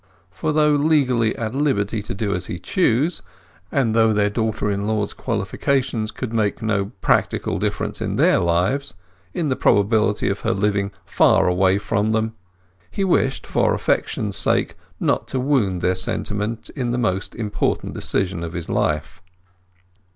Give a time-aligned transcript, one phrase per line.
[0.31, 3.21] For though legally at liberty to do as he chose,
[3.71, 8.95] and though their daughter in law's qualifications could make no practical difference to their lives,
[9.35, 12.33] in the probability of her living far away from them,
[12.89, 18.43] he wished for affection's sake not to wound their sentiment in the most important decision
[18.43, 19.21] of his life.